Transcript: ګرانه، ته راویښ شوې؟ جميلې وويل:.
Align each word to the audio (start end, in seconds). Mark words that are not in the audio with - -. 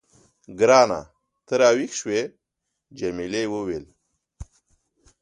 ګرانه، 0.59 0.99
ته 1.45 1.53
راویښ 1.61 1.91
شوې؟ 1.99 2.21
جميلې 2.99 3.43
وويل:. 3.49 3.85